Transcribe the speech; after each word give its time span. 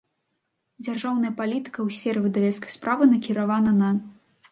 Дзяржаўная 0.85 1.29
палiтыка 1.41 1.69
ў 1.83 1.89
сферы 1.97 2.23
выдавецкай 2.23 2.73
справы 2.77 3.03
накiравана 3.13 3.71
на. 3.83 3.91